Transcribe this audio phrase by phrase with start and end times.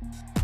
[0.00, 0.39] Bye.